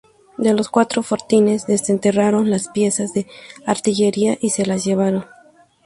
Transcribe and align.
De 0.39 0.55
los 0.55 0.67
cuatro 0.69 1.03
fortines 1.03 1.67
desenterraron 1.67 2.49
las 2.49 2.69
piezas 2.69 3.13
de 3.13 3.27
artillería 3.67 4.35
y 4.41 4.49
se 4.49 4.65
las 4.65 4.83
llevaron. 4.83 5.25